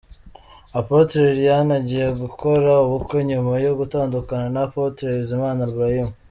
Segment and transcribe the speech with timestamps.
[0.79, 6.07] Apotre Liliane agiye gukora ubukwe nyuma yo gutandukana na Apotre Bizimana Ibrahim.